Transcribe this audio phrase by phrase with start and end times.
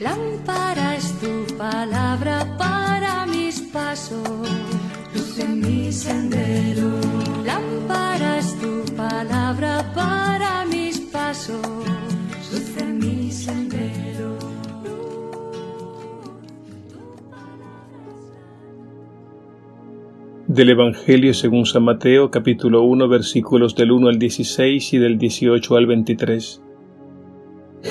[0.00, 4.48] Lámpara es tu palabra para mis pasos,
[5.14, 6.88] luz en mi sendero.
[7.44, 11.60] Lámpara es tu palabra para mis pasos,
[12.50, 14.38] luz en mi sendero.
[20.46, 25.76] Del Evangelio según San Mateo capítulo 1 versículos del 1 al 16 y del 18
[25.76, 26.62] al 23.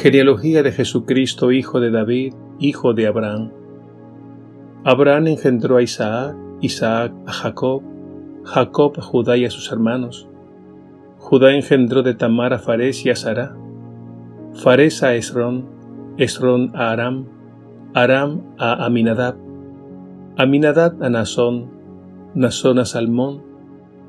[0.01, 3.51] Genealogía de Jesucristo, hijo de David, hijo de Abraham.
[4.85, 7.83] Abraham engendró a Isaac, Isaac a Jacob,
[8.45, 10.29] Jacob a Judá y a sus hermanos.
[11.17, 13.57] Judá engendró de Tamar a Fares y a Sará.
[14.53, 15.65] Fares a Esrón,
[16.15, 17.25] Esrón a Aram,
[17.93, 19.35] Aram a Aminadab,
[20.37, 21.71] Aminadab a Nazón,
[22.35, 23.43] Nazón a Salmón,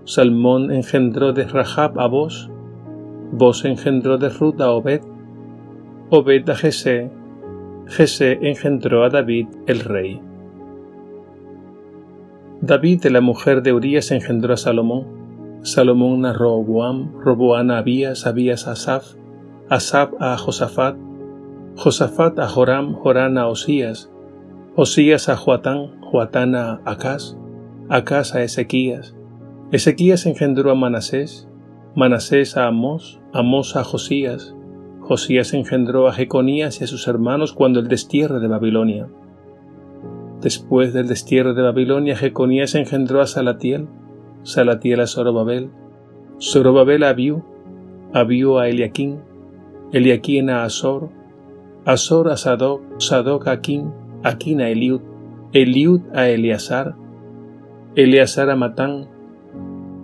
[0.05, 2.49] Salmón engendró de Rahab a Bos,
[3.33, 5.10] Bos engendró de Ruth a Obed,
[6.13, 7.09] Obed a Jesé,
[7.87, 10.21] Jesé engendró a David el rey.
[12.61, 15.07] David de la mujer de Urías engendró a Salomón,
[15.63, 19.15] Salomón a Roboam, Roboam a Abías, Abías a Asaf,
[19.69, 20.97] Asaf a Josafat,
[21.77, 24.11] Josafat a Joram, Joram a Osías,
[24.75, 27.37] Osías a Joatán, Joatán a Acaz,
[27.89, 29.15] Acaz a Ezequías,
[29.71, 31.49] Ezequías engendró a Manasés,
[31.95, 34.57] Manasés a Amós, Amós a Josías,
[35.11, 39.09] Josías engendró a Jeconías y a sus hermanos cuando el destierro de Babilonia.
[40.41, 43.89] Después del destierro de Babilonia, Jeconías engendró a Salatiel,
[44.45, 45.71] Salatiel a Zorobabel,
[46.41, 47.43] Zorobabel a Abiú,
[48.15, 49.19] Abiú a Eliaquín,
[49.91, 51.11] Eliaquín a Azor,
[51.85, 55.01] Azor a Sadoc, Sadoc a Aquín, Aquín a Eliud,
[55.53, 56.95] Eliud a Eleazar,
[57.97, 59.09] Eleazar a Matán,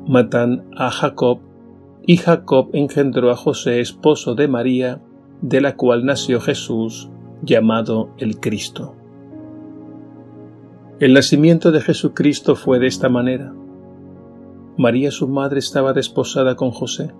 [0.08, 1.45] Matán a Jacob,
[2.06, 5.02] y Jacob engendró a José, esposo de María,
[5.42, 7.10] de la cual nació Jesús,
[7.42, 8.94] llamado el Cristo.
[11.00, 13.52] El nacimiento de Jesucristo fue de esta manera.
[14.78, 17.10] María su madre estaba desposada con José,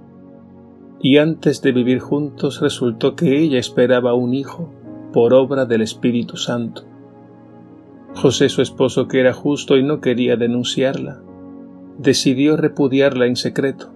[1.00, 4.72] y antes de vivir juntos resultó que ella esperaba un hijo
[5.12, 6.84] por obra del Espíritu Santo.
[8.14, 11.22] José su esposo, que era justo y no quería denunciarla,
[11.98, 13.95] decidió repudiarla en secreto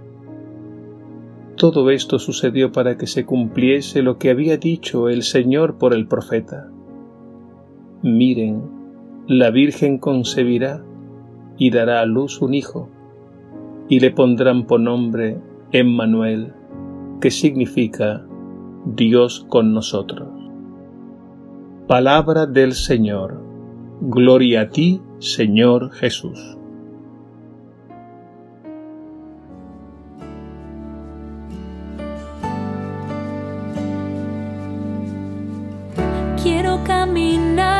[1.61, 6.07] Todo esto sucedió para que se cumpliese lo que había dicho el Señor por el
[6.07, 6.71] profeta.
[8.01, 8.63] Miren,
[9.27, 10.83] la Virgen concebirá
[11.59, 12.89] y dará a luz un hijo,
[13.89, 15.37] y le pondrán por nombre
[15.71, 16.53] Emmanuel,
[17.21, 18.25] que significa
[18.83, 20.29] Dios con nosotros.
[21.85, 23.39] Palabra del Señor.
[24.01, 26.57] Gloria a ti, Señor Jesús.
[36.91, 37.70] caminar.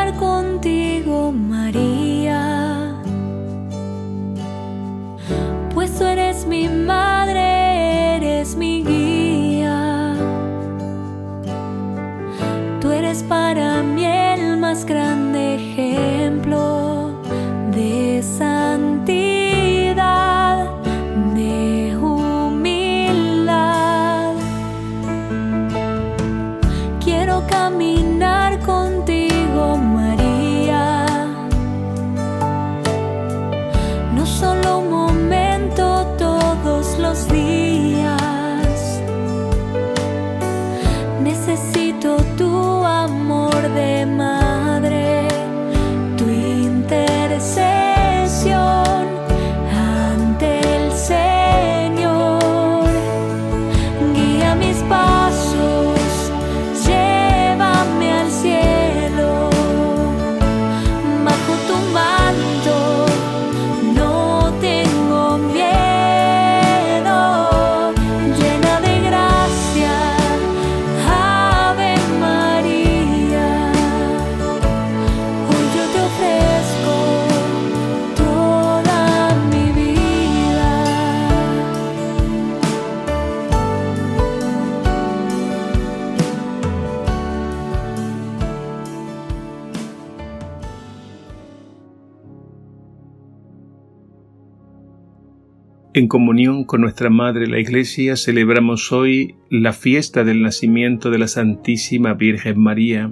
[95.94, 101.28] En comunión con nuestra Madre la Iglesia celebramos hoy la fiesta del nacimiento de la
[101.28, 103.12] Santísima Virgen María.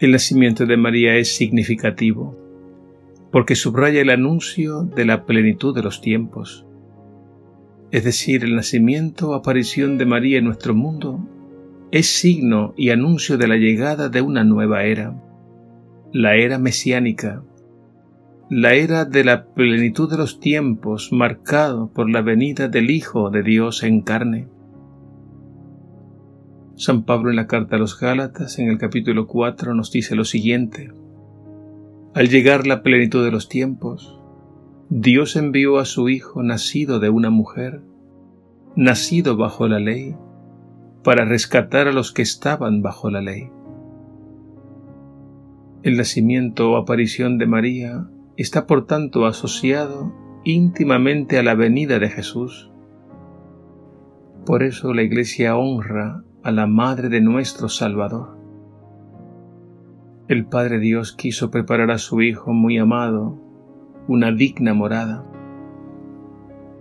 [0.00, 2.36] El nacimiento de María es significativo
[3.30, 6.66] porque subraya el anuncio de la plenitud de los tiempos,
[7.92, 11.20] es decir, el nacimiento o aparición de María en nuestro mundo
[11.92, 15.14] es signo y anuncio de la llegada de una nueva era,
[16.12, 17.44] la era mesiánica,
[18.48, 23.42] la era de la plenitud de los tiempos marcado por la venida del Hijo de
[23.42, 24.48] Dios en carne.
[26.76, 30.24] San Pablo en la carta a los Gálatas en el capítulo 4 nos dice lo
[30.24, 30.92] siguiente.
[32.14, 34.20] Al llegar la plenitud de los tiempos,
[34.90, 37.82] Dios envió a su Hijo nacido de una mujer,
[38.76, 40.14] nacido bajo la ley,
[41.02, 43.50] para rescatar a los que estaban bajo la ley.
[45.82, 50.12] El nacimiento o aparición de María está por tanto asociado
[50.44, 52.70] íntimamente a la venida de Jesús.
[54.44, 58.36] Por eso la Iglesia honra a la Madre de nuestro Salvador.
[60.28, 63.38] El Padre Dios quiso preparar a su Hijo muy amado
[64.06, 65.24] una digna morada.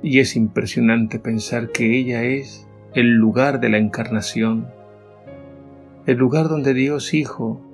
[0.03, 4.67] Y es impresionante pensar que ella es el lugar de la encarnación,
[6.05, 7.64] el lugar donde Dios Hijo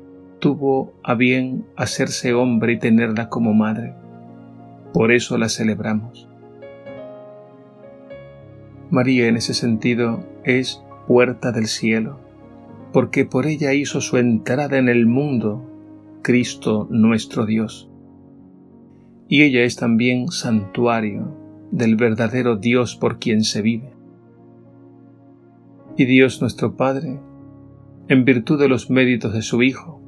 [0.41, 3.93] tuvo a bien hacerse hombre y tenerla como madre.
[4.91, 6.27] Por eso la celebramos.
[8.89, 12.19] María en ese sentido es puerta del cielo,
[12.91, 15.65] porque por ella hizo su entrada en el mundo
[16.23, 17.89] Cristo nuestro Dios.
[19.29, 21.37] Y ella es también santuario
[21.71, 23.93] del verdadero Dios por quien se vive.
[25.95, 27.19] Y Dios nuestro Padre,
[28.09, 30.00] en virtud de los méritos de su Hijo,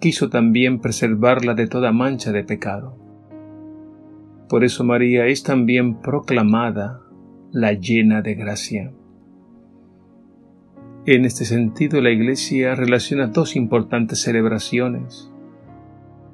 [0.00, 2.96] quiso también preservarla de toda mancha de pecado.
[4.48, 7.00] Por eso María es también proclamada
[7.52, 8.92] la llena de gracia.
[11.06, 15.30] En este sentido, la Iglesia relaciona dos importantes celebraciones.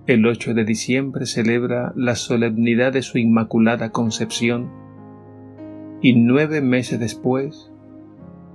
[0.06, 4.70] El 8 de diciembre celebra la solemnidad de su Inmaculada Concepción
[6.02, 7.70] y nueve meses después,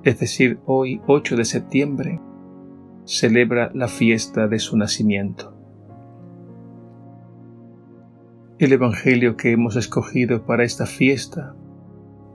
[0.04, 2.20] es decir, hoy 8 de septiembre,
[3.06, 5.54] celebra la fiesta de su nacimiento.
[8.58, 11.56] El Evangelio que hemos escogido para esta fiesta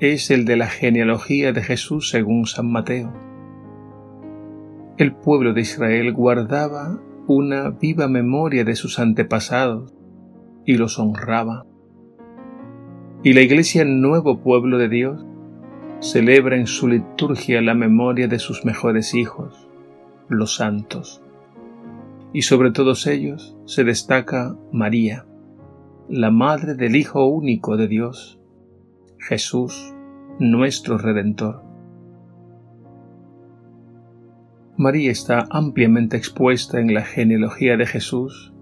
[0.01, 3.13] es el de la genealogía de Jesús según San Mateo.
[4.99, 9.95] El pueblo de Israel guardaba una viva memoria de sus antepasados
[10.67, 11.65] y los honraba.
[13.23, 15.25] Y la Iglesia, nuevo pueblo de Dios,
[16.01, 19.70] celebra en su liturgia la memoria de sus mejores hijos,
[20.31, 21.23] los santos.
[22.33, 25.27] Y sobre todos ellos se destaca María,
[26.09, 28.41] la madre del Hijo único de Dios,
[29.19, 29.95] Jesús,
[30.39, 31.63] nuestro Redentor.
[34.77, 38.55] María está ampliamente expuesta en la genealogía de Jesús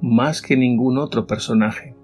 [0.00, 1.94] más que ningún otro personaje.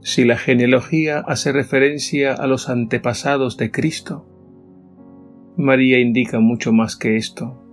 [0.00, 4.26] Si la genealogía hace referencia a los antepasados de Cristo,
[5.56, 7.65] María indica mucho más que esto.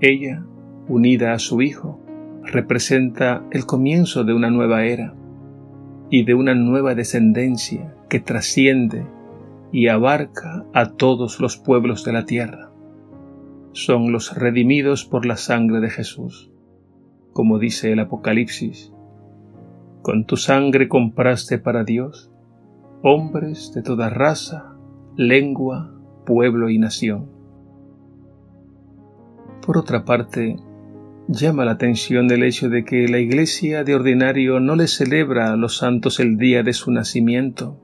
[0.00, 0.44] Ella,
[0.86, 1.98] unida a su Hijo,
[2.44, 5.12] representa el comienzo de una nueva era
[6.08, 9.04] y de una nueva descendencia que trasciende
[9.72, 12.70] y abarca a todos los pueblos de la tierra.
[13.72, 16.52] Son los redimidos por la sangre de Jesús,
[17.32, 18.92] como dice el Apocalipsis.
[20.02, 22.30] Con tu sangre compraste para Dios
[23.02, 24.76] hombres de toda raza,
[25.16, 25.92] lengua,
[26.24, 27.37] pueblo y nación
[29.68, 30.56] por otra parte,
[31.26, 35.56] llama la atención el hecho de que la Iglesia de ordinario no le celebra a
[35.56, 37.78] los santos el día de su nacimiento.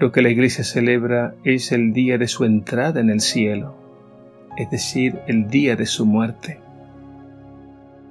[0.00, 3.76] Lo que la Iglesia celebra es el día de su entrada en el cielo,
[4.58, 6.58] es decir, el día de su muerte.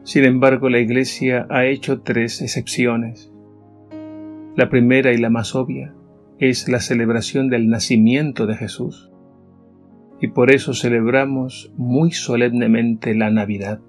[0.04, 3.30] Sin embargo, la Iglesia ha hecho tres excepciones.
[4.56, 5.94] La primera y la más obvia
[6.40, 9.12] es la celebración del nacimiento de Jesús
[10.20, 13.80] y por eso celebramos muy solemnemente la Navidad.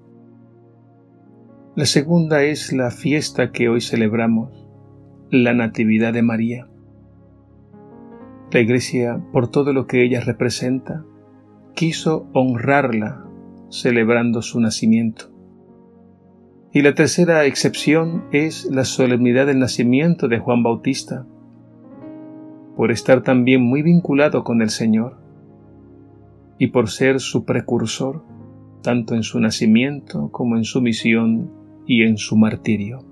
[1.75, 4.67] La segunda es la fiesta que hoy celebramos,
[5.29, 6.67] la Natividad de María.
[8.51, 11.05] La Iglesia, por todo lo que ella representa,
[11.75, 13.25] quiso honrarla
[13.69, 15.31] celebrando su nacimiento.
[16.73, 21.25] Y la tercera excepción es la solemnidad del nacimiento de Juan Bautista,
[22.75, 25.26] por estar también muy vinculado con el Señor
[26.57, 28.23] y por ser su precursor,
[28.81, 31.51] tanto en su nacimiento como en su misión
[31.85, 33.05] y en su martirio.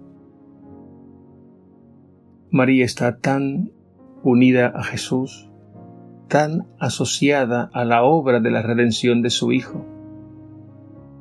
[2.52, 3.72] María está tan
[4.24, 5.50] unida a Jesús,
[6.28, 9.86] tan asociada a la obra de la redención de su Hijo,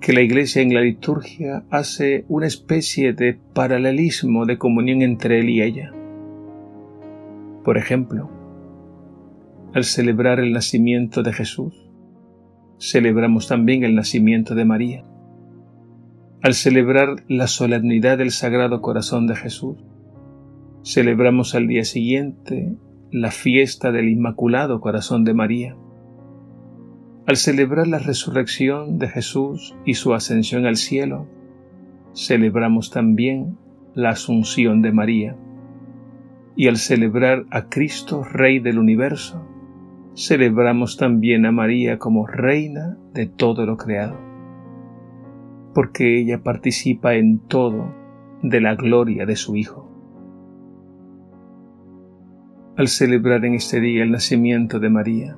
[0.01, 5.51] que la Iglesia en la liturgia hace una especie de paralelismo de comunión entre Él
[5.51, 5.93] y ella.
[7.65, 8.31] Por ejemplo,
[9.73, 11.84] al celebrar el nacimiento de Jesús,
[12.79, 15.05] celebramos también el nacimiento de María.
[16.43, 19.79] Al celebrar la solemnidad del Sagrado Corazón de Jesús,
[20.85, 22.77] celebramos al día siguiente
[23.11, 25.77] la fiesta del Inmaculado Corazón de María.
[27.27, 31.27] Al celebrar la resurrección de Jesús y su ascensión al cielo,
[32.15, 33.57] celebramos también
[33.95, 35.37] la asunción de María.
[36.57, 39.49] Y al celebrar a Cristo, Rey del universo,
[40.15, 44.19] celebramos también a María como Reina de todo lo creado,
[45.75, 47.95] porque ella participa en todo
[48.43, 49.95] de la gloria de su Hijo
[52.77, 55.37] al celebrar en este día el nacimiento de María.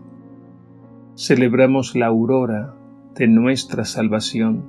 [1.17, 2.75] Celebramos la aurora
[3.15, 4.65] de nuestra salvación,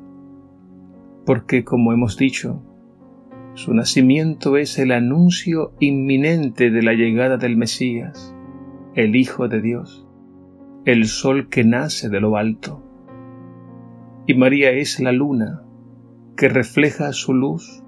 [1.26, 2.62] porque como hemos dicho,
[3.54, 8.36] su nacimiento es el anuncio inminente de la llegada del Mesías,
[8.98, 10.08] el Hijo de Dios,
[10.86, 12.84] el sol que nace de lo alto.
[14.26, 15.62] Y María es la luna
[16.36, 17.84] que refleja su luz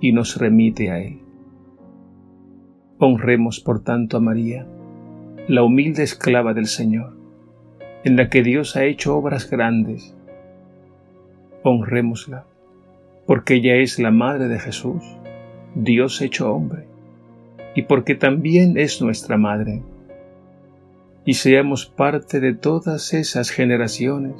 [0.00, 1.22] y nos remite a Él.
[2.98, 4.64] Honremos por tanto a María,
[5.48, 7.16] la humilde esclava del Señor,
[8.04, 10.16] en la que Dios ha hecho obras grandes.
[11.64, 12.44] Honrémosla,
[13.26, 15.02] porque ella es la Madre de Jesús,
[15.74, 16.86] Dios hecho hombre,
[17.74, 19.82] y porque también es nuestra Madre.
[21.24, 24.34] Y seamos parte de todas esas generaciones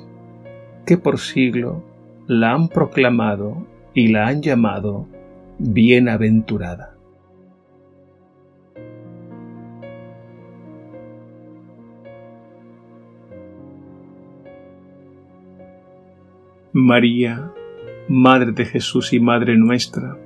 [0.85, 1.85] que por siglo
[2.27, 5.07] la han proclamado y la han llamado
[5.59, 6.97] bienaventurada.
[16.75, 17.53] María,
[18.09, 20.17] Madre de Jesús y Madre nuestra,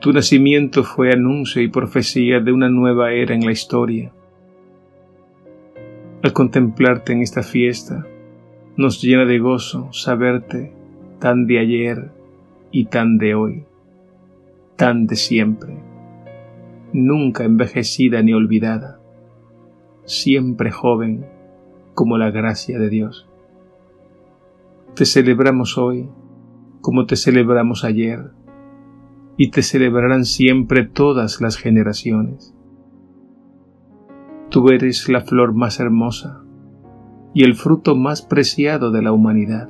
[0.00, 4.12] tu nacimiento fue anuncio y profecía de una nueva era en la historia.
[6.24, 8.06] Al contemplarte en esta fiesta,
[8.78, 10.72] nos llena de gozo saberte
[11.18, 12.12] tan de ayer
[12.70, 13.66] y tan de hoy,
[14.74, 15.76] tan de siempre,
[16.94, 19.00] nunca envejecida ni olvidada,
[20.06, 21.26] siempre joven
[21.92, 23.28] como la gracia de Dios.
[24.94, 26.08] Te celebramos hoy
[26.80, 28.30] como te celebramos ayer
[29.36, 32.54] y te celebrarán siempre todas las generaciones.
[34.54, 36.40] Tú eres la flor más hermosa
[37.34, 39.68] y el fruto más preciado de la humanidad.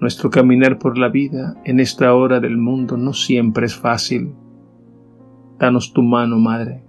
[0.00, 4.34] Nuestro caminar por la vida en esta hora del mundo no siempre es fácil.
[5.58, 6.84] Danos tu mano, Madre,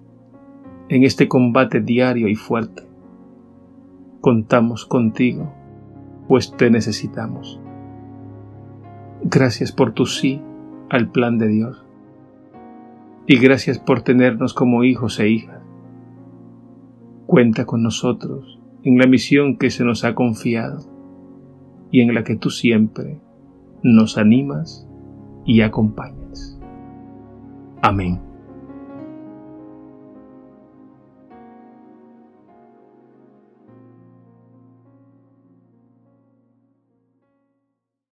[0.89, 2.83] en este combate diario y fuerte.
[4.21, 5.51] Contamos contigo
[6.27, 7.59] pues te necesitamos.
[9.24, 10.43] Gracias por tu sí
[10.91, 11.83] al plan de Dios.
[13.25, 15.59] Y gracias por tenernos como hijos e hijas.
[17.29, 20.79] Cuenta con nosotros en la misión que se nos ha confiado
[21.91, 23.21] y en la que tú siempre
[23.83, 24.88] nos animas
[25.45, 26.59] y acompañas.
[27.83, 28.28] Amén.